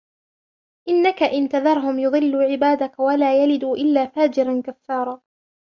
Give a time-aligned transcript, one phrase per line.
[0.89, 5.21] إِنَّكَ إِنْ تَذَرْهُمْ يُضِلُّوا عِبَادَكَ وَلَا يَلِدُوا إِلَّا فَاجِرًا كَفَّارًا